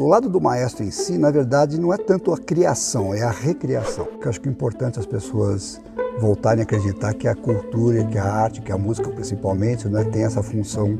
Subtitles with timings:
[0.00, 0.04] aspecto.
[0.04, 3.30] O lado do maestro em si, na verdade, não é tanto a criação, é a
[3.30, 4.08] recriação.
[4.22, 5.80] Eu acho que é importante as pessoas
[6.18, 10.24] voltarem a acreditar que a cultura, que a arte, que a música principalmente, né, tem
[10.24, 10.96] essa função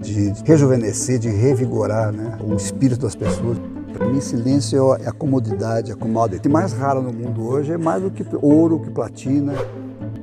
[0.00, 3.58] de rejuvenescer, de revigorar né, o espírito das pessoas.
[3.92, 6.48] Para mim, silêncio é a comodidade, a commodity.
[6.48, 9.52] O mais raro no mundo hoje é mais do que ouro, que platina.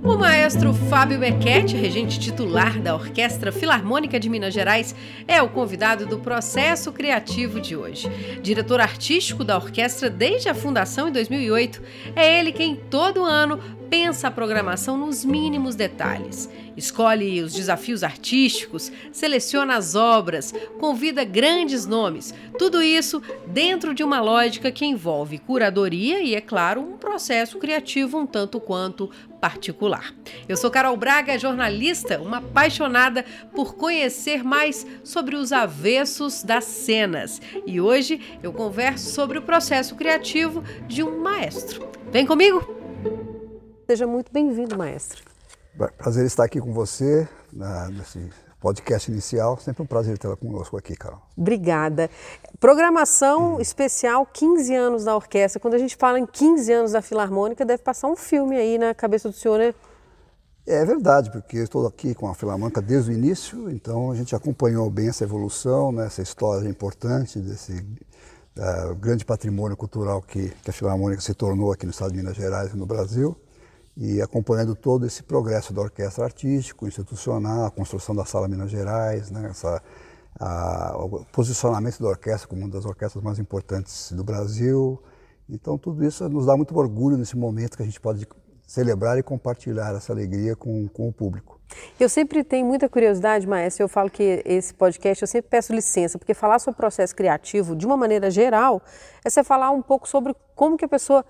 [0.01, 4.95] O maestro Fábio Beckett, regente titular da Orquestra Filarmônica de Minas Gerais,
[5.27, 8.09] é o convidado do processo criativo de hoje.
[8.41, 11.81] Diretor artístico da orquestra desde a fundação em 2008,
[12.15, 13.59] é ele quem todo ano
[13.89, 16.49] pensa a programação nos mínimos detalhes.
[16.77, 22.33] Escolhe os desafios artísticos, seleciona as obras, convida grandes nomes.
[22.57, 28.17] Tudo isso dentro de uma lógica que envolve curadoria e, é claro, um processo criativo
[28.17, 29.09] um tanto quanto
[29.41, 30.13] particular.
[30.47, 37.41] Eu sou Carol Braga, jornalista, uma apaixonada por conhecer mais sobre os avessos das cenas.
[37.65, 41.89] E hoje eu converso sobre o processo criativo de um maestro.
[42.11, 42.78] Vem comigo!
[43.89, 45.23] Seja muito bem-vindo, maestro.
[45.97, 48.19] Prazer estar aqui com você na, nesse
[48.59, 49.57] podcast inicial.
[49.57, 51.19] Sempre um prazer tê-la conosco aqui, Carol.
[51.35, 52.07] Obrigada.
[52.59, 53.59] Programação hum.
[53.59, 55.59] especial 15 anos da orquestra.
[55.59, 58.93] Quando a gente fala em 15 anos da Filarmônica, deve passar um filme aí na
[58.93, 59.73] cabeça do senhor, né?
[60.67, 64.35] É verdade, porque eu estou aqui com a Filarmônica desde o início, então a gente
[64.35, 67.83] acompanhou bem essa evolução, né, essa história importante desse
[68.55, 72.35] uh, grande patrimônio cultural que, que a Filarmônica se tornou aqui no estado de Minas
[72.35, 73.35] Gerais e no Brasil
[73.95, 79.29] e acompanhando todo esse progresso da orquestra artístico, institucional, a construção da Sala Minas Gerais,
[79.29, 79.81] né, essa,
[80.39, 85.01] a, o posicionamento da orquestra como uma das orquestras mais importantes do Brasil.
[85.49, 88.27] Então, tudo isso nos dá muito orgulho nesse momento que a gente pode
[88.69, 91.59] celebrar e compartilhar essa alegria com, com o público.
[91.99, 96.17] Eu sempre tenho muita curiosidade, Maestro, eu falo que esse podcast, eu sempre peço licença,
[96.17, 98.81] porque falar sobre o processo criativo, de uma maneira geral,
[99.23, 101.25] é você falar um pouco sobre como que a pessoa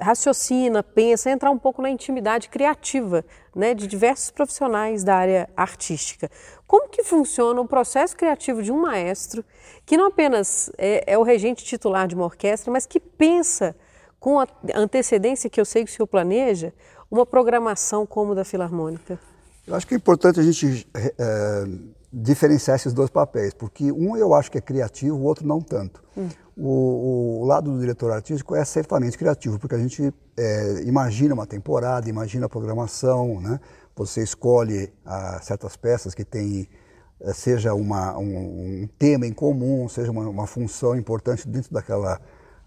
[0.00, 6.30] raciocina, pensa, entrar um pouco na intimidade criativa né, de diversos profissionais da área artística.
[6.66, 9.44] Como que funciona o processo criativo de um maestro
[9.84, 13.76] que não apenas é, é o regente titular de uma orquestra, mas que pensa
[14.18, 16.72] com a antecedência que eu sei que o senhor planeja,
[17.10, 19.18] uma programação como da Filarmônica?
[19.70, 21.64] Eu acho que é importante a gente é,
[22.12, 26.02] diferenciar esses dois papéis, porque um eu acho que é criativo, o outro não tanto.
[26.16, 26.28] Hum.
[26.56, 31.46] O, o, lado do diretor artístico é certamente criativo, porque a gente é, imagina uma
[31.46, 33.60] temporada, imagina a programação, né?
[33.94, 36.68] Você escolhe ah, certas peças que têm,
[37.20, 42.18] eh, seja uma, um, um, tema em comum, seja uma, uma função importante dentro daquela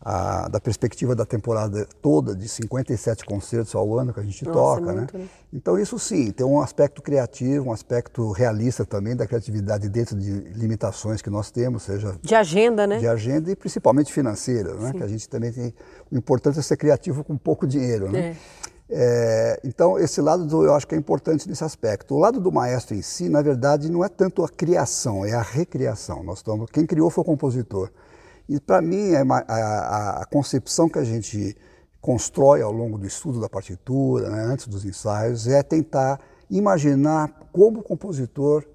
[0.05, 4.59] a, da perspectiva da temporada toda, de 57 concertos ao ano que a gente Nossa,
[4.59, 5.23] toca, é muito, né?
[5.23, 5.29] né?
[5.53, 10.29] Então isso sim, tem um aspecto criativo, um aspecto realista também da criatividade dentro de
[10.29, 12.17] limitações que nós temos, seja...
[12.21, 12.97] De agenda, né?
[12.97, 14.91] De agenda e principalmente financeira, né?
[14.91, 14.97] Sim.
[14.97, 15.73] Que a gente também tem...
[16.11, 18.19] O importante é ser criativo com pouco dinheiro, né?
[18.19, 18.35] É.
[18.95, 22.13] É, então, esse lado do, eu acho que é importante nesse aspecto.
[22.13, 25.41] O lado do maestro em si, na verdade, não é tanto a criação, é a
[25.41, 26.23] recriação.
[26.23, 27.89] Nós estamos, quem criou foi o compositor.
[28.47, 31.55] E para mim, é a, a, a, concepção que a gente
[32.01, 37.79] constrói ao longo do estudo da partitura, né, antes dos ensaios, é tentar imaginar como
[37.79, 38.65] o compositor,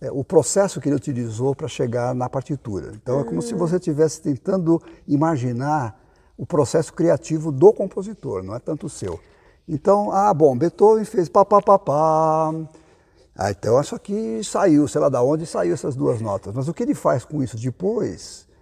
[0.00, 2.92] é, o processo que ele utilizou para chegar na partitura.
[2.94, 5.98] Então, é como se você estivesse tentando imaginar
[6.36, 9.18] o processo criativo do compositor, não é tanto o seu.
[9.66, 12.54] Então, ah, bom, Beethoven fez pá, pá, pá, pá.
[13.34, 16.54] Ah, então, isso aqui saiu, sei lá da onde saiu essas duas notas.
[16.54, 18.45] Mas o que ele faz com isso depois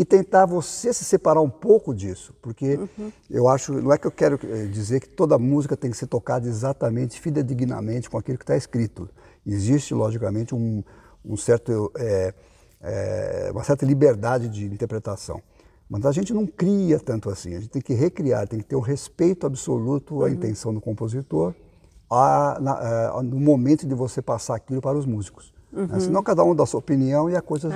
[0.00, 3.12] e tentar você se separar um pouco disso, porque uhum.
[3.28, 6.06] eu acho, não é que eu quero eh, dizer que toda música tem que ser
[6.06, 9.10] tocada exatamente, fidedignamente com aquilo que está escrito.
[9.46, 10.82] Existe, logicamente, um,
[11.22, 12.32] um certo, é,
[12.80, 15.42] é, uma certa liberdade de interpretação.
[15.86, 18.76] Mas a gente não cria tanto assim, a gente tem que recriar, tem que ter
[18.76, 20.32] um respeito absoluto à uhum.
[20.32, 21.54] intenção do compositor,
[22.10, 25.52] a, na, a, no momento de você passar aquilo para os músicos.
[25.72, 25.88] Né?
[25.92, 26.00] Uhum.
[26.00, 27.70] Senão cada um dá a sua opinião e a coisa,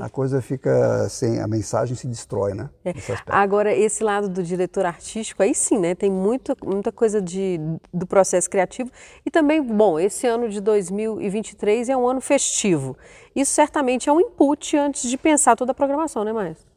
[0.00, 2.68] a coisa fica sem, a mensagem se destrói, né?
[2.84, 2.92] É.
[3.26, 5.94] Agora, esse lado do diretor artístico, aí sim, né?
[5.94, 7.60] Tem muita, muita coisa de,
[7.92, 8.90] do processo criativo.
[9.24, 12.96] E também, bom, esse ano de 2023 é um ano festivo.
[13.34, 16.67] Isso certamente é um input antes de pensar toda a programação, né, Maestro?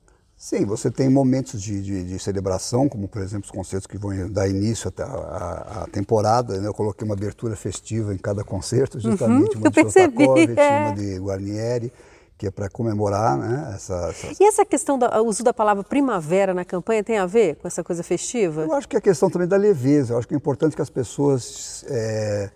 [0.41, 4.27] Sim, você tem momentos de, de, de, celebração, como por exemplo os concertos que vão
[4.27, 6.59] dar início à, temporada.
[6.59, 6.67] Né?
[6.67, 10.79] Eu coloquei uma abertura festiva em cada concerto, uhum, justamente uhum, uma de Shostakovich, é.
[10.79, 11.93] uma de Guarnieri,
[12.39, 16.55] que é para comemorar né, essa, essa, E essa questão do uso da palavra primavera
[16.55, 18.63] na campanha tem a ver com essa coisa festiva?
[18.63, 20.15] Eu acho que é a questão também da leveza.
[20.15, 22.49] Eu acho que é importante que as pessoas é,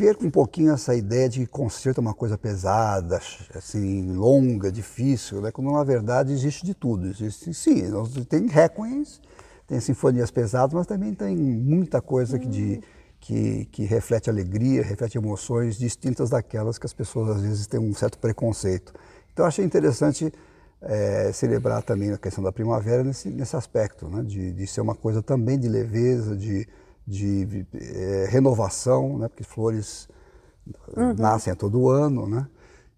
[0.00, 3.20] percam um pouquinho essa ideia de que concerto é uma coisa pesada,
[3.54, 5.52] assim, longa, difícil, né?
[5.52, 7.08] quando na verdade existe de tudo.
[7.08, 7.82] Existe, sim,
[8.26, 9.20] tem requiems,
[9.66, 12.80] tem sinfonias pesadas, mas também tem muita coisa que de
[13.20, 17.92] que, que, reflete alegria, reflete emoções distintas daquelas que as pessoas às vezes têm um
[17.92, 18.94] certo preconceito.
[19.30, 20.32] Então, achei interessante
[20.80, 24.22] é, celebrar também a questão da primavera nesse, nesse aspecto, né?
[24.22, 26.66] de, de ser uma coisa também de leveza, de,
[27.10, 29.28] de é, renovação, né?
[29.28, 30.08] porque flores
[30.96, 31.14] uhum.
[31.18, 32.46] nascem a todo ano, né?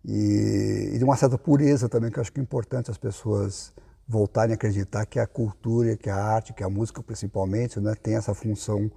[0.04, 3.72] E, e, de uma certa pureza também, que eu acho que é importante as pessoas
[4.06, 7.94] voltarem a acreditar que a cultura, que a arte, que a música principalmente, né?
[7.94, 8.90] tem essa função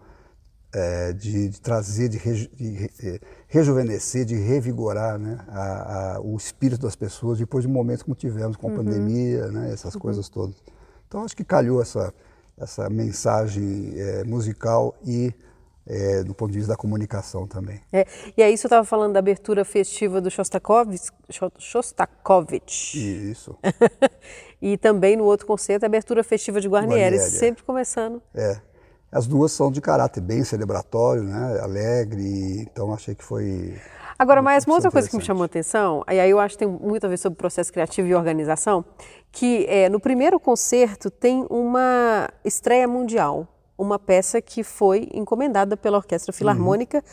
[0.74, 6.36] é, de, de, trazer, de, reju, de, é, rejuvenescer, de revigorar né, a, a, o
[6.36, 8.78] espírito das pessoas depois de momentos como tivemos com a uhum.
[8.78, 10.02] pandemia, né, essas uhum.
[10.02, 10.56] coisas todas.
[11.08, 12.12] Então acho que calhou essa,
[12.58, 15.34] essa mensagem é, musical e
[15.88, 17.80] é, do ponto de vista da comunicação também.
[17.92, 21.12] É, e aí você estava falando da abertura festiva do Shostakovich.
[21.60, 23.30] Shostakovich.
[23.32, 23.56] Isso.
[24.62, 27.20] e também no outro concerto, a abertura festiva de Guarnieri, é.
[27.20, 28.22] sempre começando.
[28.34, 28.60] É.
[29.12, 31.60] As duas são de caráter bem celebratório, né?
[31.62, 33.80] alegre, então achei que foi.
[34.18, 36.66] Agora, mais uma outra coisa que me chamou a atenção, e aí eu acho que
[36.66, 38.86] tem muito a ver sobre o processo criativo e organização,
[39.32, 43.46] que é, no primeiro concerto tem uma estreia mundial,
[43.78, 46.38] uma peça que foi encomendada pela Orquestra uhum.
[46.38, 47.04] Filarmônica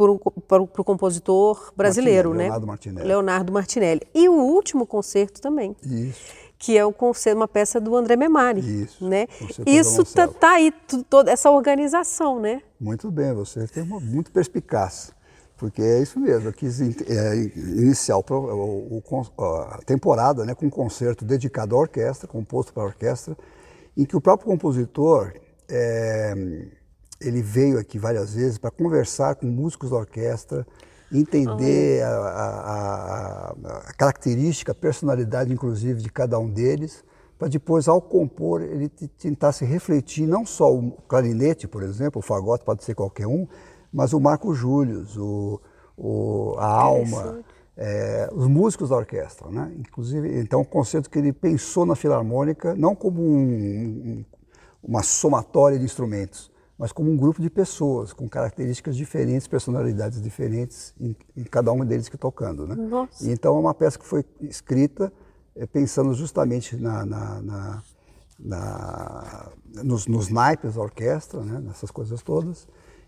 [0.00, 0.18] uhum.
[0.48, 2.48] para o compositor brasileiro, Martinelli, né?
[2.48, 3.08] Leonardo Martinelli.
[3.08, 4.00] Leonardo Martinelli.
[4.12, 5.76] E o último concerto também.
[5.84, 8.60] Isso que é o concerto, uma peça do André Memari.
[8.84, 9.04] Isso.
[9.04, 9.26] Né?
[9.66, 10.72] Isso está tá aí,
[11.10, 12.62] toda essa organização, né?
[12.78, 15.12] Muito bem, você tem uma, muito perspicaz.
[15.62, 20.66] Porque é isso mesmo, eu quis é, iniciar o, o, o, a temporada né, com
[20.66, 23.36] um concerto dedicado à orquestra, composto para a orquestra,
[23.96, 25.32] em que o próprio compositor
[25.70, 26.34] é,
[27.20, 30.66] ele veio aqui várias vezes para conversar com músicos da orquestra,
[31.12, 37.04] entender a, a, a, característica, a personalidade, inclusive, de cada um deles,
[37.38, 42.22] para depois, ao compor, ele tentar se refletir, não só o clarinete, por exemplo, o
[42.22, 43.46] fagote pode ser qualquer um,
[43.92, 45.60] mas o Marco Július, o,
[45.96, 47.40] o, a Alma,
[47.76, 49.48] é, os músicos da orquestra.
[49.50, 49.72] Né?
[49.78, 54.24] Inclusive, então, um conceito que ele pensou na filarmônica, não como um, um,
[54.82, 60.94] uma somatória de instrumentos, mas como um grupo de pessoas com características diferentes, personalidades diferentes
[61.00, 62.74] em, em cada um deles que tocando, né?
[62.74, 63.30] Nossa.
[63.30, 65.12] Então é uma peça que foi escrita
[65.54, 67.82] é, pensando justamente na, na, na,
[68.38, 69.52] na
[69.84, 71.60] nos, nos, naipes da orquestra, né?
[71.60, 72.66] nessas coisas todas.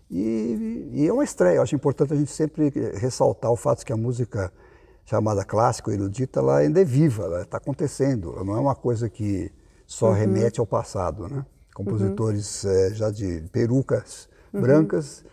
[0.09, 1.57] E, e, é uma estreia.
[1.57, 4.51] Eu acho importante a gente sempre ressaltar o fato de que a música
[5.05, 8.33] chamada clássica ou erudita, ela ainda é viva, ela está acontecendo.
[8.33, 9.51] Ela não é uma coisa que
[9.85, 10.13] só uhum.
[10.13, 11.45] remete ao passado, né?
[11.75, 12.71] compositores uhum.
[12.71, 14.61] é, já de perucas uhum.
[14.61, 15.25] brancas,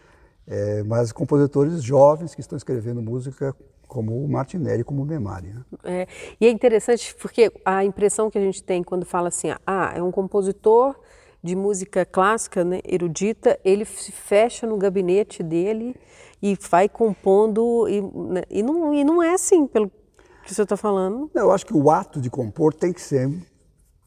[0.47, 3.55] é, mas compositores jovens que estão escrevendo música
[3.87, 5.49] como o Martinelli, como o Memari.
[5.49, 5.63] Né?
[5.85, 6.09] É,
[6.41, 10.03] e é interessante porque a impressão que a gente tem quando fala assim, ah, é
[10.03, 10.97] um compositor
[11.43, 15.97] de música clássica, né, erudita, ele se fecha no gabinete dele
[16.41, 19.91] e vai compondo, e, né, e, não, e não é assim, pelo
[20.45, 21.31] que você está falando.
[21.35, 23.29] Eu acho que o ato de compor tem que ser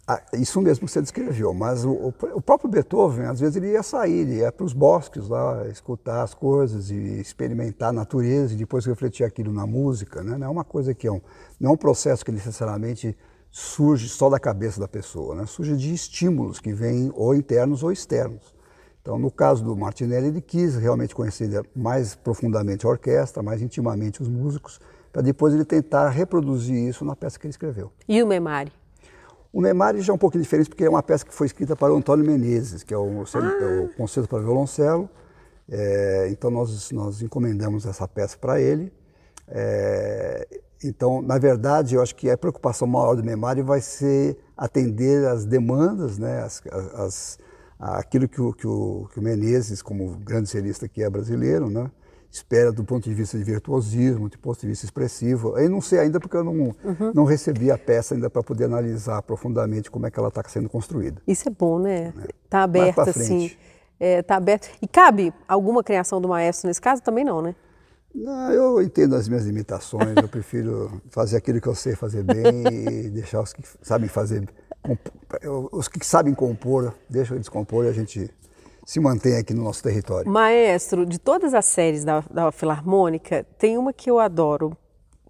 [0.08, 3.82] ah, isso mesmo que você descreveu, mas o, o, próprio Beethoven, às vezes ele ia
[3.82, 8.58] sair, ele ia para os bosques lá, escutar as coisas e experimentar a natureza e
[8.58, 10.38] depois refletir aquilo na música, né?
[10.38, 11.20] Não é uma coisa que é um,
[11.60, 13.18] não é um processo que necessariamente
[13.58, 15.46] surge só da cabeça da pessoa, né?
[15.46, 18.54] Surge de estímulos que vêm ou internos ou externos.
[19.02, 24.22] Então, no caso do Martinelli, ele quis realmente conhecer mais profundamente a orquestra, mais intimamente
[24.22, 24.78] os músicos,
[25.10, 27.94] para depois ele tentar reproduzir isso na peça que ele escreveu.
[28.10, 28.74] E o Memari?
[29.54, 31.94] O Neymar já é um pouquinho diferente porque é uma peça que foi escrita para
[31.94, 33.84] o Antônio Menezes, que é o, ah.
[33.84, 35.10] o Concerto para Violoncelo.
[35.70, 38.92] É, então nós, nós encomendamos essa peça para ele.
[39.48, 40.46] É,
[40.88, 45.46] então, na verdade, eu acho que a preocupação maior do Neymar vai ser atender as
[45.46, 46.62] demandas, né, as,
[46.96, 47.40] as,
[47.80, 51.90] aquilo que o, que, o, que o Menezes, como grande celista que é brasileiro, né,
[52.32, 55.58] espera do ponto de vista de virtuosismo, do ponto de vista expressivo.
[55.58, 57.12] Eu não sei ainda porque eu não, uhum.
[57.14, 60.70] não recebi a peça ainda para poder analisar profundamente como é que ela está sendo
[60.70, 61.22] construída.
[61.26, 62.14] Isso é bom, né?
[62.44, 62.64] Está é.
[62.64, 63.52] aberto assim.
[63.98, 64.70] Está é, aberto.
[64.82, 67.02] E cabe alguma criação do maestro nesse caso?
[67.02, 67.56] Também não, né?
[68.16, 72.66] Não, eu entendo as minhas limitações, eu prefiro fazer aquilo que eu sei fazer bem
[72.66, 74.48] e deixar os que sabem fazer
[75.74, 78.30] os que sabem compor, deixam eles compor e a gente
[78.86, 80.32] se mantém aqui no nosso território.
[80.32, 84.78] Maestro, de todas as séries da, da Filarmônica, tem uma que eu adoro.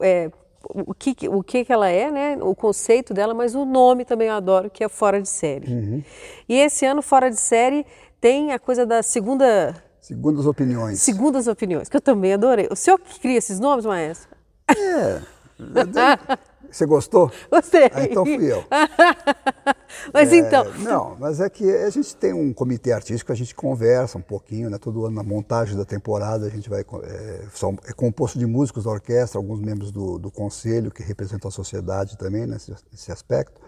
[0.02, 0.30] É,
[0.70, 2.38] o que, o que ela é, né?
[2.42, 5.72] O conceito dela, mas o nome também eu adoro, que é Fora de Série.
[5.72, 6.04] Uhum.
[6.50, 7.86] E esse ano, Fora de Série,
[8.20, 9.74] tem a coisa da segunda...
[10.06, 11.02] Segundas opiniões.
[11.02, 12.68] Segundas opiniões, que eu também adorei.
[12.70, 14.30] O senhor que cria esses nomes, maestro?
[14.70, 15.20] É.
[16.70, 17.32] Você gostou?
[17.50, 17.90] Gostei.
[17.92, 18.64] Ah, então fui eu.
[20.14, 20.72] mas é, então.
[20.80, 24.70] Não, mas é que a gente tem um comitê artístico, a gente conversa um pouquinho,
[24.70, 24.78] né?
[24.78, 26.82] Todo ano na montagem da temporada a gente vai.
[26.82, 31.48] É, são, é composto de músicos da orquestra, alguns membros do, do conselho que representam
[31.48, 33.60] a sociedade também nesse, nesse aspecto.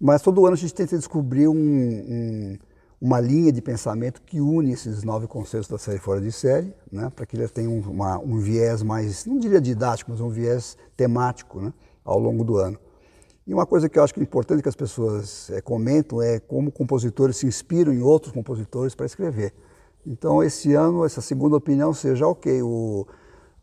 [0.00, 2.58] Mas todo ano a gente tenta descobrir um, um,
[3.02, 7.10] uma linha de pensamento que une esses nove conceitos da série fora de série, né?
[7.10, 10.78] Para que ele tenha um, uma, um viés mais, não diria didático, mas um viés
[10.96, 11.72] temático, né?
[12.04, 12.78] ao longo do ano.
[13.44, 16.38] E uma coisa que eu acho que é importante que as pessoas é, comentam é
[16.38, 19.52] como compositores se inspiram em outros compositores para escrever.
[20.06, 23.04] Então, esse ano, essa segunda opinião seja, ok, o,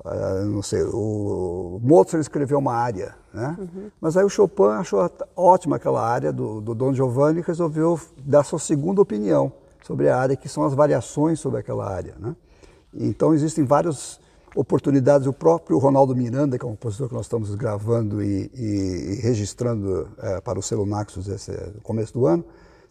[0.05, 3.55] uh, não sei, o Mozart escreveu uma área, né?
[3.59, 3.91] Uhum.
[3.99, 8.43] Mas aí o Chopin achou ótima aquela área do, do Don Giovanni e resolveu dar
[8.43, 9.51] sua segunda opinião
[9.83, 12.35] sobre a área, que são as variações sobre aquela área, né?
[12.93, 14.19] Então, existem vários
[14.55, 15.27] oportunidades.
[15.27, 19.21] O próprio Ronaldo Miranda, que é um compositor que nós estamos gravando e, e, e
[19.21, 22.43] registrando é, para o selo Naxos esse, no começo do ano,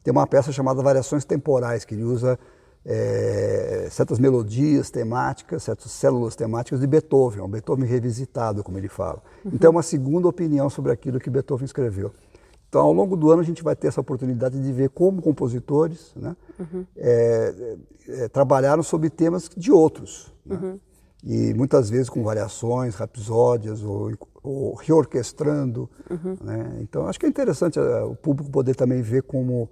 [0.02, 2.38] tem uma peça chamada Variações Temporais, que ele usa
[2.84, 9.22] é, certas melodias temáticas, certas células temáticas de Beethoven, um Beethoven revisitado, como ele fala.
[9.44, 9.52] Uhum.
[9.54, 12.12] Então, é uma segunda opinião sobre aquilo que Beethoven escreveu.
[12.68, 16.12] Então, ao longo do ano, a gente vai ter essa oportunidade de ver como compositores
[16.14, 16.84] né, uhum.
[16.96, 17.76] é,
[18.08, 20.32] é, trabalharam sobre temas de outros.
[20.44, 20.56] Né?
[20.56, 20.78] Uhum
[21.24, 25.88] e muitas vezes com variações, rapsódias ou, ou reorquestrando.
[26.08, 26.36] Uhum.
[26.42, 26.78] Né?
[26.80, 29.68] Então acho que é interessante uh, o público poder também ver como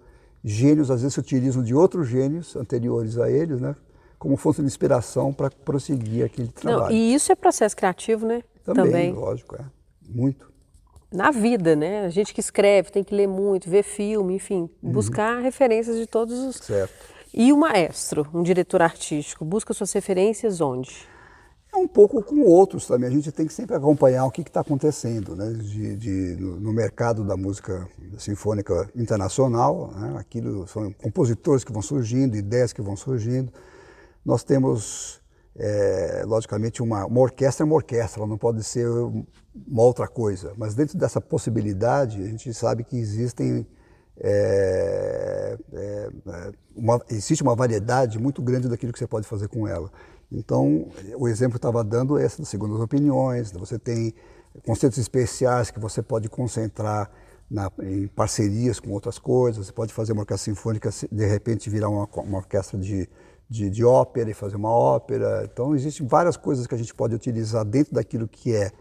[0.47, 3.75] gênios às vezes se utilizam de outros gênios anteriores a eles, né?
[4.19, 6.85] como fonte de inspiração para prosseguir aquele trabalho.
[6.85, 8.43] Não, e isso é processo criativo, né?
[8.65, 9.65] Também, também, lógico, é.
[10.09, 10.51] Muito.
[11.13, 12.05] Na vida, né?
[12.05, 14.93] A gente que escreve tem que ler muito, ver filme, enfim, uhum.
[14.93, 16.57] buscar referências de todos os.
[16.57, 16.95] Certo.
[17.33, 21.07] E o maestro, um diretor artístico, busca suas referências onde?
[21.77, 23.07] É um pouco com outros também.
[23.07, 25.53] A gente tem que sempre acompanhar o que está acontecendo né?
[25.53, 29.93] de, de no, no, mercado da música sinfônica internacional.
[29.95, 30.17] Né?
[30.19, 33.53] Aquilo são compositores que vão surgindo, ideias que vão surgindo.
[34.25, 35.21] Nós temos,
[35.55, 40.55] é, logicamente, uma, uma orquestra é uma orquestra, ela não pode ser uma outra coisa.
[40.57, 43.67] Mas dentro dessa possibilidade, a gente sabe que existem
[44.19, 49.69] é, é, é uma, existe uma variedade muito grande daquilo que você pode fazer com
[49.69, 49.91] ela.
[50.31, 54.13] Então, o exemplo que estava dando é esse das segundas opiniões, você tem
[54.65, 57.11] conceitos especiais que você pode concentrar
[57.51, 61.89] na, em parcerias com outras coisas, você pode fazer uma orquestra sinfônica, de repente virar
[61.89, 63.09] uma, uma orquestra de,
[63.49, 65.49] de, de, ópera e fazer uma ópera.
[65.51, 68.73] Então, existem várias coisas que a gente pode utilizar dentro daquilo que é,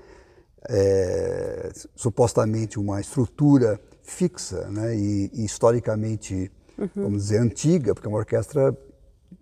[0.68, 6.90] é supostamente uma estrutura fixa né, e, e historicamente, uhum.
[6.96, 8.76] vamos dizer, antiga, porque uma orquestra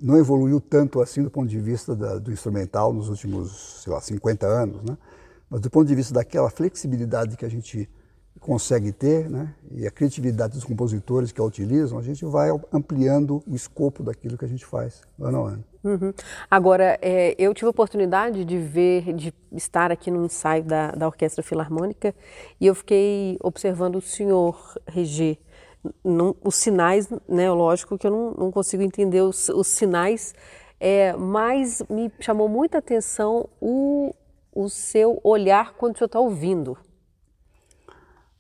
[0.04, 4.02] não evoluiu tanto assim do ponto de vista da, do instrumental nos últimos, sei lá,
[4.02, 4.98] 50 anos, né?
[5.50, 7.90] Mas do ponto de vista daquela flexibilidade que a gente
[8.38, 9.56] consegue ter, né?
[9.72, 14.38] E a criatividade dos compositores que a utilizam, a gente vai ampliando o escopo daquilo
[14.38, 15.64] que a gente faz ano a ano.
[15.86, 16.14] Uhum.
[16.52, 21.08] Agora, é, eu tive a oportunidade de ver, de estar aqui no ensaio da, da
[21.08, 22.14] Orquestra Filarmônica
[22.60, 25.38] e eu fiquei observando o senhor Reger
[26.04, 30.34] não, os sinais, né, lógico que eu não, não consigo entender os, os, sinais,
[30.80, 34.14] é, mas me chamou muita atenção o,
[34.54, 36.78] o seu olhar quando o senhor está ouvindo.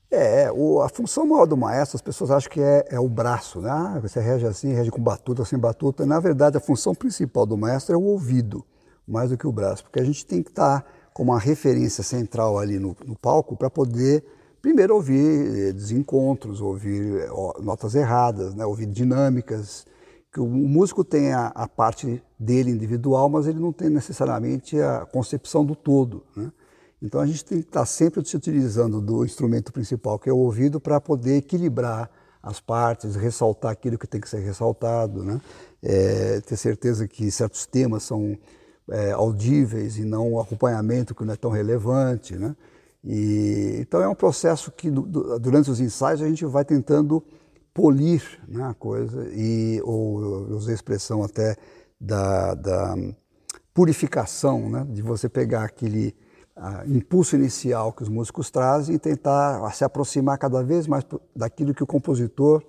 [0.09, 3.59] É, o, a função maior do maestro, as pessoas acham que é, é o braço,
[3.59, 3.71] né?
[3.71, 6.05] Ah, você rege assim, rege com batuta, sem batuta.
[6.05, 8.63] Na verdade, a função principal do maestro é o ouvido,
[9.07, 12.03] mais do que o braço, porque a gente tem que estar tá com uma referência
[12.03, 14.23] central ali no, no palco para poder
[14.63, 17.29] primeiro ouvir eh, desencontros, ouvir eh,
[17.62, 18.65] notas erradas, né?
[18.65, 19.86] ouvir dinâmicas,
[20.32, 25.05] que o músico tem a, a, parte dele individual, mas ele não tem necessariamente a
[25.05, 26.24] concepção do todo.
[26.36, 26.50] Né?
[27.01, 30.38] Então a gente tem que estar sempre se utilizando do instrumento principal, que é o
[30.38, 32.10] ouvido, para poder equilibrar
[32.41, 35.39] as partes, ressaltar aquilo que tem que ser ressaltado, né?
[35.82, 38.38] É, ter certeza que certos temas são
[38.89, 42.55] é, audíveis e não o acompanhamento que não é tão relevante, né?
[43.03, 47.24] E, então é um processo que durante os ensaios a gente vai tentando
[47.74, 50.17] polir né, a coisa e ou
[50.51, 51.57] usar a expressão até
[52.00, 52.95] da, da
[53.74, 56.15] purificação, né, de você pegar aquele
[56.55, 61.03] a impulso inicial que os músicos trazem e tentar se aproximar cada vez mais
[61.36, 62.63] daquilo que o compositor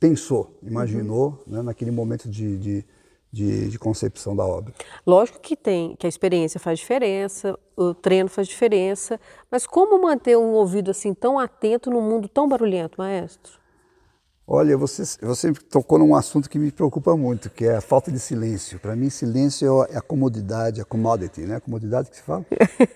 [0.00, 1.52] pensou, imaginou uhum.
[1.52, 2.86] né, naquele momento de, de,
[3.32, 4.74] de, de, concepção da obra.
[5.06, 9.18] Lógico que tem, que a experiência faz diferença, o treino faz diferença,
[9.50, 13.62] mas como manter um ouvido assim tão atento num mundo tão barulhento, maestro?
[14.46, 18.18] Olha, você, você tocou num assunto que me preocupa muito, que é a falta de
[18.18, 18.78] silêncio.
[18.78, 21.56] Para mim, silêncio é a comodidade, a commodity, né?
[21.56, 22.44] A comodidade que se fala.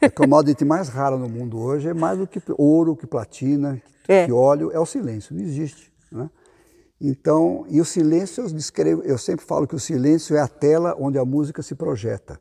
[0.03, 4.13] a commodity mais rara no mundo hoje é mais do que ouro, que platina, que,
[4.13, 4.27] é.
[4.27, 5.35] que óleo, é o silêncio.
[5.35, 6.29] Não existe, né?
[7.01, 10.97] Então, e o silêncio, eu, descrevo, eu sempre falo que o silêncio é a tela
[10.99, 12.41] onde a música se projeta.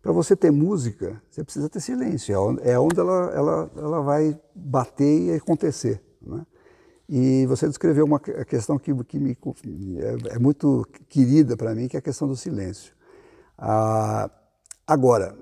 [0.00, 4.38] Para você ter música, você precisa ter silêncio, é onde é ela, ela, ela vai
[4.54, 6.02] bater e acontecer.
[6.20, 6.44] Né?
[7.08, 9.36] E você descreveu uma questão que, que me,
[9.98, 12.94] é, é muito querida para mim, que é a questão do silêncio.
[13.56, 14.30] Ah,
[14.86, 15.36] agora,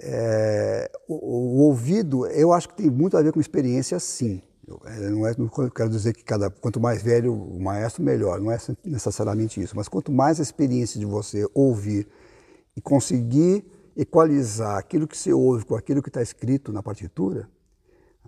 [0.00, 4.42] é, o, o, ouvido, eu acho que tem muito a ver com experiência, sim.
[4.84, 8.40] É, não, é, não quero dizer que cada, quanto mais velho o maestro, melhor.
[8.40, 9.76] Não é necessariamente isso.
[9.76, 12.08] Mas quanto mais a experiência de você ouvir
[12.76, 13.64] e conseguir
[13.96, 17.48] equalizar aquilo que você ouve com aquilo que está escrito na partitura,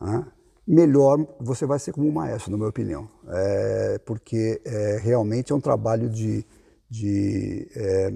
[0.00, 0.26] né,
[0.66, 3.08] melhor você vai ser como um maestro, na minha opinião.
[3.28, 6.44] É, porque é, realmente é um trabalho de,
[6.88, 8.14] de é,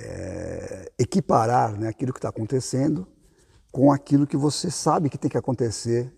[0.00, 3.06] é, equiparar né, aquilo que está acontecendo
[3.70, 6.12] com aquilo que você sabe que tem que acontecer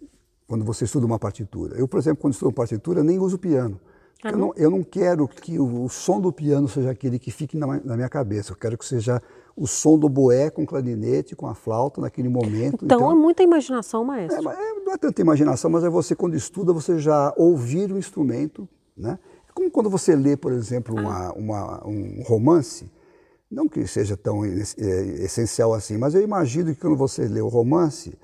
[0.55, 1.77] quando você estuda uma partitura.
[1.77, 3.81] Eu, por exemplo, quando estudo uma partitura, nem uso piano.
[4.23, 7.33] Ah, eu, não, eu, não, quero que o, o, som do piano seja aquele que
[7.33, 8.53] fique na, na, minha cabeça.
[8.53, 9.21] Eu quero que seja
[9.57, 12.85] o som do boé com clarinete, com a flauta naquele momento.
[12.85, 14.49] Então, então é muita imaginação, maestro.
[14.49, 17.99] É, é, não é tanta imaginação, mas é você, quando estuda, você já ouvir o
[17.99, 18.69] instrumento.
[18.97, 19.19] Né?
[19.49, 21.33] É como quando você lê, por exemplo, uma, ah.
[21.33, 22.89] uma, um romance,
[23.51, 24.55] não que seja tão é,
[25.25, 28.17] essencial assim, mas eu imagino que quando você lê o romance,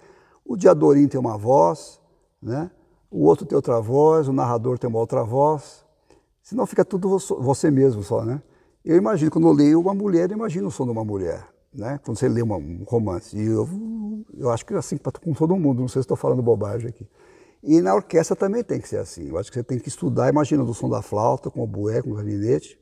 [0.51, 2.00] o Diadorim tem uma voz,
[2.43, 2.71] né?
[3.11, 5.85] o outro tem outra voz, o narrador tem uma outra voz,
[6.43, 8.41] senão fica tudo você mesmo só, né?
[8.85, 11.99] Eu imagino, quando eu leio uma mulher, eu imagino o som de uma mulher, né?
[12.05, 13.37] Quando você lê uma, um romance.
[13.37, 13.69] E eu,
[14.39, 17.07] eu acho que é assim com todo mundo, não sei se estou falando bobagem aqui.
[17.63, 19.29] E na orquestra também tem que ser assim.
[19.29, 22.01] Eu acho que você tem que estudar imaginando o som da flauta, com o bué,
[22.01, 22.79] com o clarinete,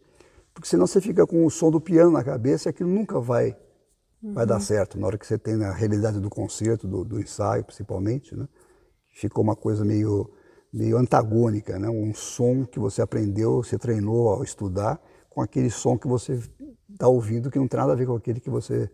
[0.55, 3.57] porque senão você fica com o som do piano na cabeça e aquilo nunca vai,
[4.23, 4.35] uhum.
[4.35, 4.61] vai dar uhum.
[4.61, 5.01] certo.
[5.01, 8.47] Na hora que você tem a realidade do concerto, do, do ensaio, principalmente, né?
[9.19, 10.31] Ficou uma coisa meio,
[10.73, 11.89] meio antagônica, né?
[11.89, 16.41] Um som que você aprendeu, você treinou ao estudar, com aquele som que você
[16.89, 18.89] está ouvindo que não tem nada a ver com aquele que você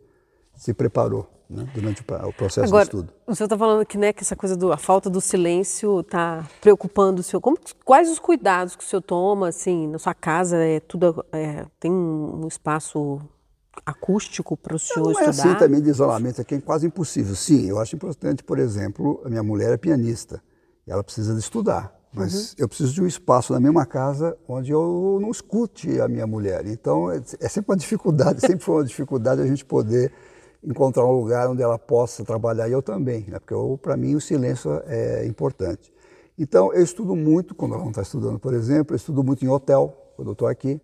[0.57, 3.13] se preparou né, durante o processo Agora, de estudo.
[3.27, 7.21] O senhor está falando que, né, que essa coisa da falta do silêncio está preocupando
[7.21, 7.43] o senhor.
[7.43, 10.57] Como, quais os cuidados que o senhor toma, assim, na sua casa?
[10.57, 13.21] É tudo é, tem um espaço
[13.85, 15.33] acústico para o senhor não estudar?
[15.33, 17.35] Não é assim também de isolamento, aqui é quase impossível.
[17.35, 20.43] Sim, eu acho importante, por exemplo, a minha mulher é pianista
[20.87, 21.95] ela precisa de estudar.
[22.13, 22.57] Mas uhum.
[22.59, 26.65] eu preciso de um espaço na mesma casa onde eu não escute a minha mulher.
[26.67, 30.13] Então é, é sempre uma dificuldade, sempre foi uma dificuldade a gente poder
[30.63, 33.39] encontrar um lugar onde ela possa trabalhar e eu também, né?
[33.39, 35.93] porque para mim o silêncio é importante.
[36.39, 39.49] Então eu estudo muito, quando ela não está estudando, por exemplo, eu estudo muito em
[39.49, 40.81] hotel, quando eu estou aqui,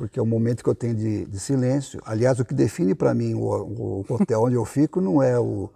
[0.00, 2.00] porque é o momento que eu tenho de, de silêncio.
[2.06, 5.68] Aliás, o que define para mim o, o, hotel onde eu fico não é o,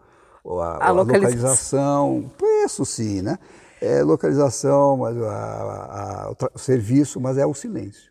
[0.62, 3.38] a, a, localização, preço sim, né?
[3.82, 8.10] é localização, mas a, a, o, serviço, mas é o silêncio.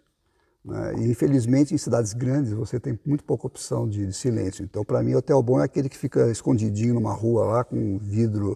[0.64, 0.94] Né?
[1.00, 4.64] E, infelizmente, em cidades grandes, você tem muito pouca opção de, de silêncio.
[4.64, 7.98] Então, para mim, hotel bom é aquele que fica escondidinho numa rua lá, com um
[7.98, 8.56] vidro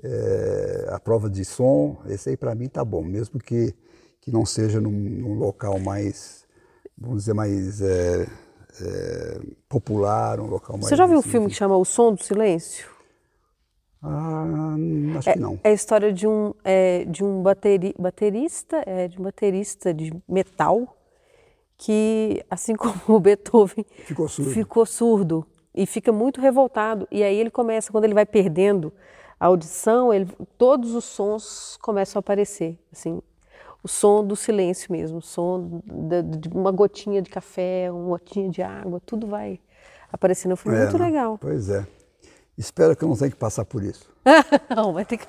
[0.00, 2.00] é, à prova de som.
[2.06, 3.74] Esse aí, para mim, tá bom, mesmo que,
[4.20, 6.43] que não seja num, num local mais,
[6.96, 8.26] vamos dizer, mais é,
[8.80, 10.88] é, popular, um local mais...
[10.88, 12.94] Você já viu assim, um filme que chama O Som do Silêncio?
[14.02, 14.74] Ah,
[15.18, 15.58] acho é, que não.
[15.64, 20.12] É a história de um, é, de um bateri, baterista, é, de um baterista de
[20.28, 20.94] metal
[21.78, 24.50] que, assim como o Beethoven, ficou surdo.
[24.50, 27.08] ficou surdo e fica muito revoltado.
[27.10, 28.92] E aí ele começa, quando ele vai perdendo
[29.40, 30.28] a audição, ele,
[30.58, 33.22] todos os sons começam a aparecer, assim,
[33.84, 38.48] o som do silêncio mesmo, o som de, de uma gotinha de café, uma gotinha
[38.48, 39.60] de água, tudo vai
[40.10, 40.56] aparecendo.
[40.56, 41.36] Foi é, muito legal.
[41.38, 41.86] Pois é.
[42.56, 44.08] Espero que eu não tenha que passar por isso.
[44.74, 45.26] não, vai ter que,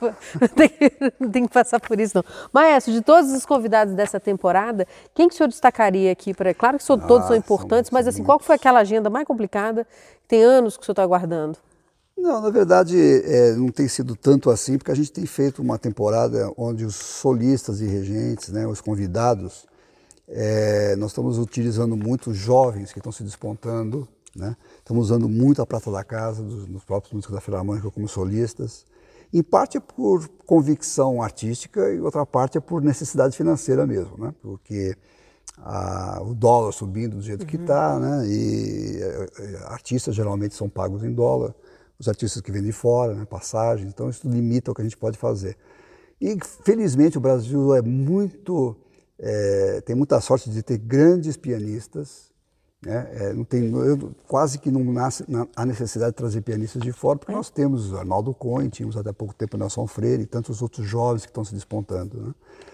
[0.55, 0.89] tem que,
[1.31, 2.23] tem que passar por isso, não.
[2.53, 6.33] Maestro, de todos os convidados dessa temporada, quem que o senhor destacaria aqui?
[6.33, 9.85] Para Claro que todos são importantes, são, mas assim, qual foi aquela agenda mais complicada
[10.21, 11.57] que tem anos que o senhor está aguardando?
[12.17, 15.77] Não, na verdade, é, não tem sido tanto assim, porque a gente tem feito uma
[15.77, 19.67] temporada onde os solistas e regentes, né, os convidados,
[20.27, 24.55] é, nós estamos utilizando muito jovens que estão se despontando Né?
[24.79, 28.85] Estamos usando muito a prata da casa, dos, dos próprios músicos da Filarmônica como solistas.
[29.33, 34.33] Em parte é por convicção artística e outra parte é por necessidade financeira mesmo, né?
[34.41, 34.95] porque
[35.57, 37.47] a, o dólar subindo do jeito uhum.
[37.47, 38.27] que está, né?
[38.27, 41.55] e é, artistas geralmente são pagos em dólar,
[41.99, 43.25] os artistas que vêm de fora, né?
[43.25, 45.57] passagens, então isso limita o que a gente pode fazer.
[46.19, 48.75] E felizmente o Brasil é muito,
[49.19, 52.33] é, tem muita sorte de ter grandes pianistas,
[52.85, 53.09] né?
[53.13, 56.91] É, não tem, eu, quase que não nasce na, a necessidade de trazer pianistas de
[56.91, 60.85] fora, porque nós temos Arnaldo Cohen, tínhamos até pouco tempo Nelson Freire e tantos outros
[60.85, 62.21] jovens que estão se despontando.
[62.21, 62.33] Né?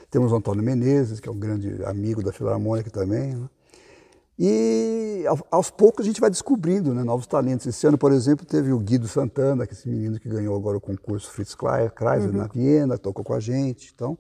[0.10, 3.36] Temos o Antônio Menezes, que é um grande amigo da Filarmônica também.
[3.36, 3.50] Né?
[4.44, 7.68] E aos poucos a gente vai descobrindo né, novos talentos.
[7.68, 10.82] Esse ano, por exemplo, teve o Guido Santana, que esse menino que ganhou agora o
[10.82, 12.38] concurso Fritz Kreisler uhum.
[12.38, 13.92] na Viena, tocou com a gente.
[13.94, 14.18] Então,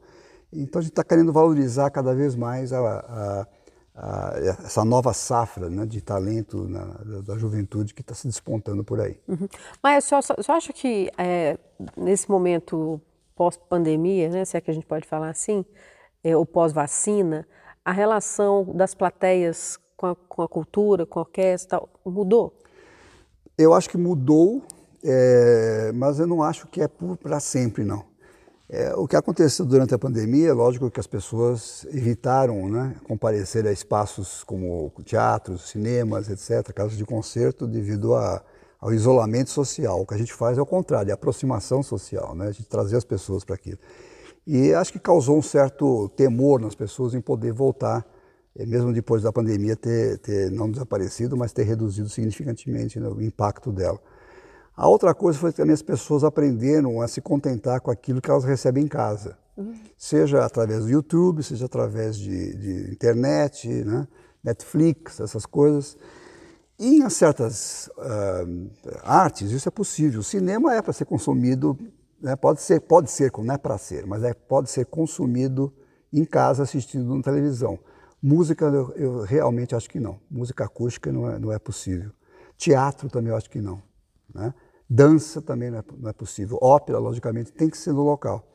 [0.54, 3.48] então a gente está querendo valorizar cada vez mais a, a
[3.96, 8.84] a, essa nova safra né, de talento na, da, da, juventude que está se despontando
[8.84, 9.20] por aí.
[9.28, 9.50] Uhum.
[9.84, 11.58] Mas você acha que é,
[11.98, 13.02] nesse momento
[13.36, 15.66] pós-pandemia, né, se é que a gente pode falar assim,
[16.24, 17.46] é, ou pós-vacina,
[17.84, 22.52] a relação das plateias com a, com a, cultura, com a orquestra, mudou?
[23.56, 24.64] Eu acho que mudou,
[25.04, 28.04] é, mas eu não acho que é para sempre, não.
[28.68, 33.72] É, o que aconteceu durante a pandemia, lógico que as pessoas evitaram né, comparecer a
[33.72, 38.42] espaços como teatros, cinemas, etc., casas de concerto, devido a,
[38.80, 40.02] ao isolamento social.
[40.02, 42.68] O que a gente faz é o contrário, é a aproximação social, né, a gente
[42.68, 43.78] trazer as pessoas para aquilo.
[44.48, 48.04] E acho que causou um certo temor nas pessoas em poder voltar,
[48.58, 53.72] mesmo depois da pandemia ter, ter não desaparecido, mas ter reduzido significativamente né, o impacto
[53.72, 54.00] dela.
[54.76, 58.30] A outra coisa foi que também as pessoas aprenderam a se contentar com aquilo que
[58.30, 59.38] elas recebem em casa.
[59.56, 59.76] Uhum.
[59.98, 64.08] Seja através do YouTube, seja através de, de internet, né?
[64.44, 65.98] Netflix, essas coisas.
[66.80, 68.72] E em certas uh,
[69.04, 70.22] artes isso é possível.
[70.22, 71.78] O cinema é para ser consumido,
[72.20, 72.36] né?
[72.36, 75.72] pode ser, pode ser, não é para ser, mas é, pode ser consumido
[76.12, 77.78] em casa assistindo na televisão.
[78.22, 80.20] Música eu, eu, realmente acho que não.
[80.30, 82.12] Música acústica não é, não é possível.
[82.58, 83.82] Teatro também eu acho que não.
[84.34, 84.54] Né?
[84.90, 86.60] Dança também não é, não é, possível.
[86.62, 88.48] Ópera, logicamente, tem que ser no local.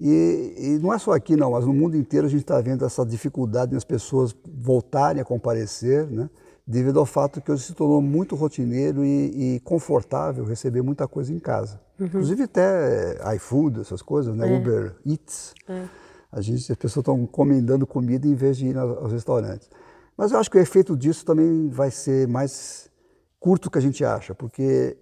[0.00, 2.84] E, e não é só aqui, não, mas no mundo inteiro a gente está vendo
[2.84, 6.28] essa dificuldade nas pessoas voltarem a comparecer, né?
[6.66, 11.32] devido ao fato que hoje se tornou muito rotineiro e, e confortável receber muita coisa
[11.32, 11.80] em casa.
[11.98, 12.06] Uhum.
[12.06, 14.52] Inclusive até iFood, essas coisas, né?
[14.52, 14.56] É.
[14.56, 15.54] Uber Eats.
[15.68, 15.84] É.
[16.34, 19.70] A gente, as pessoas estão encomendando comida em vez de ir aos restaurantes.
[20.16, 22.90] Mas eu acho que o efeito disso também vai ser mais
[23.38, 24.96] curto do que a gente acha, porque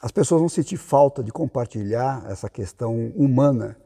[0.00, 3.76] as pessoas vão sentir falta de compartilhar essa questão humana,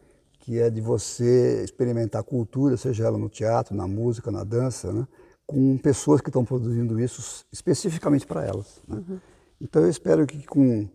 [0.41, 5.07] que é de você experimentar cultura, seja ela no teatro, na música, na dança, né?
[5.47, 8.83] com pessoas que estão produzindo isso especificamente para elas.
[8.89, 8.97] Né?
[8.97, 9.21] Uhum.
[9.61, 10.89] Então eu espero que com,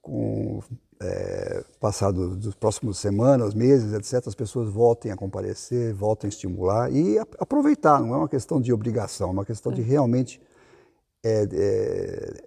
[0.00, 0.60] com
[1.00, 6.30] é, passar do, dos próximos semanas, meses, etc., as pessoas voltem a comparecer, voltem a
[6.30, 8.00] estimular e a, aproveitar.
[8.00, 10.40] Não é uma questão de obrigação, é uma questão de realmente
[11.24, 12.44] é, é,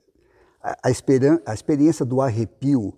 [0.61, 0.91] a, a,
[1.45, 2.93] a experiência do arrepio,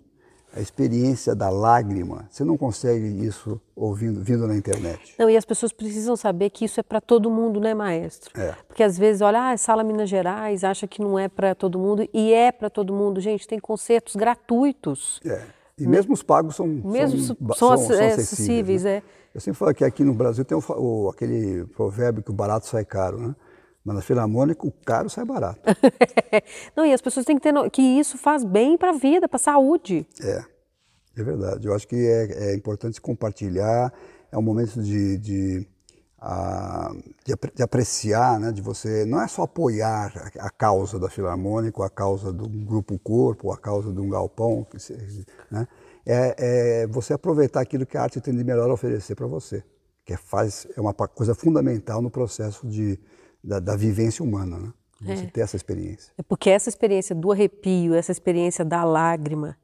[0.54, 5.14] a experiência da lágrima, você não consegue isso ouvindo, vindo na internet.
[5.18, 8.30] Não, e as pessoas precisam saber que isso é para todo mundo, né, maestro?
[8.40, 8.54] É.
[8.66, 12.08] Porque às vezes, olha, ah, sala Minas Gerais, acha que não é para todo mundo,
[12.12, 13.20] e é para todo mundo.
[13.20, 15.20] Gente, tem concertos gratuitos.
[15.24, 15.42] É.
[15.78, 15.90] E né?
[15.90, 18.84] mesmo os pagos são, mesmo são, são, são, são acessíveis.
[18.84, 18.96] Né?
[18.96, 19.02] é.
[19.34, 22.66] Eu sempre falo que aqui no Brasil tem o, o, aquele provérbio que o barato
[22.66, 23.34] sai caro, né?
[23.84, 25.60] Mas na Filarmônica o caro sai barato.
[26.76, 29.36] Não, e as pessoas têm que ter que isso faz bem para a vida, para
[29.36, 30.06] a saúde.
[30.20, 30.44] É,
[31.16, 31.66] é verdade.
[31.66, 33.92] Eu acho que é, é importante compartilhar,
[34.30, 35.66] é um momento de, de,
[36.18, 36.92] a,
[37.24, 41.82] de, de, apreciar, né, de você, não é só apoiar a, a causa da Filarmônica,
[41.84, 44.66] a causa um grupo corpo, a causa de um galpão,
[45.50, 45.66] né,
[46.06, 49.64] é, é você aproveitar aquilo que a arte tem de melhor oferecer para você,
[50.04, 52.98] que é, faz, é uma coisa fundamental no processo de
[53.42, 54.72] da, da vivência humana, né?
[55.00, 55.26] Você é.
[55.26, 56.12] ter essa experiência.
[56.18, 59.56] É porque essa experiência do arrepio, essa experiência da lágrima,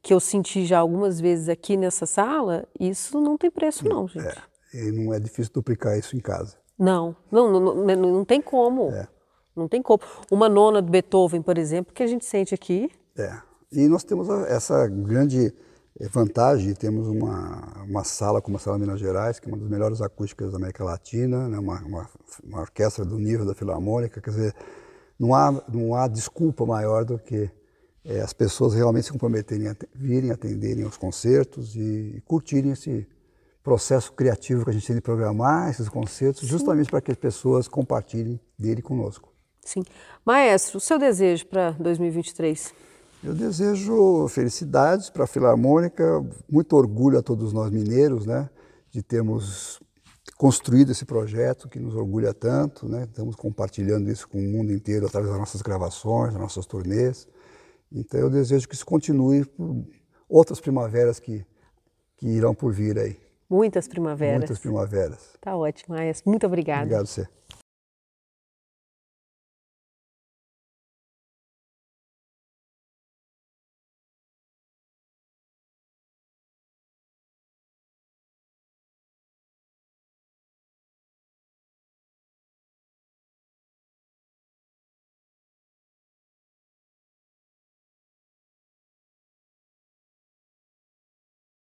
[0.00, 4.38] que eu senti já algumas vezes aqui nessa sala, isso não tem preço não, gente.
[4.72, 6.56] É, e não é difícil duplicar isso em casa.
[6.78, 8.90] Não, não, não, não, não tem como.
[8.90, 9.08] É.
[9.56, 10.00] Não tem como.
[10.30, 12.90] Uma nona do Beethoven, por exemplo, que a gente sente aqui.
[13.16, 13.36] É.
[13.72, 15.52] E nós temos essa grande
[16.10, 20.00] vantagem, temos uma, uma sala como a Sala Minas Gerais, que é uma das melhores
[20.00, 21.58] acústicas da América Latina, né?
[21.58, 22.10] uma, uma,
[22.42, 24.54] uma, orquestra do nível da Filarmônica, quer dizer,
[25.18, 27.48] não há, não há desculpa maior do que
[28.04, 33.06] é, as pessoas realmente se comprometerem a virem, atenderem aos concertos e, e, curtirem esse
[33.62, 36.48] processo criativo que a gente tem de programar esses concertos, Sim.
[36.48, 39.32] justamente para que as pessoas compartilhem dele conosco.
[39.62, 39.82] Sim.
[40.24, 42.74] Maestro, o seu desejo para 2023?
[43.24, 46.04] Eu desejo felicidades para a Filarmônica,
[46.46, 48.50] muito orgulho a todos nós mineiros, né,
[48.90, 49.80] de termos
[50.36, 53.04] construído esse projeto que nos orgulha tanto, né?
[53.04, 57.26] Estamos compartilhando isso com o mundo inteiro através das nossas gravações, das nossas turnês.
[57.90, 59.86] Então eu desejo que isso continue por
[60.28, 61.46] outras primaveras que,
[62.18, 63.16] que irão por vir aí.
[63.48, 64.38] Muitas primaveras.
[64.38, 65.38] Muitas primaveras.
[65.40, 66.28] Tá ótimo, Maestro.
[66.28, 66.82] Muito obrigada.
[66.82, 67.26] Obrigado, você.